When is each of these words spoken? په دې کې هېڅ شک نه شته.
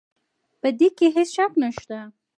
په 0.61 0.67
دې 0.79 0.87
کې 0.97 1.07
هېڅ 1.15 1.29
شک 1.35 1.51
نه 1.61 1.69
شته. 1.77 1.99